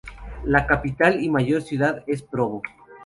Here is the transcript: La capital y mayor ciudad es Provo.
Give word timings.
La 0.45 0.65
capital 0.65 1.21
y 1.23 1.29
mayor 1.29 1.61
ciudad 1.61 2.03
es 2.07 2.23
Provo. 2.23 2.63